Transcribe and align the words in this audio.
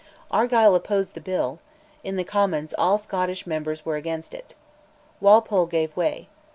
Argyll 0.31 0.73
opposed 0.73 1.13
the 1.13 1.21
Bill; 1.21 1.59
in 2.03 2.15
the 2.15 2.23
Commons 2.23 2.73
all 2.75 2.97
Scottish 2.97 3.45
members 3.45 3.85
were 3.85 3.97
against 3.97 4.33
it; 4.33 4.55
Walpole 5.19 5.67
gave 5.67 5.95
way. 5.95 6.27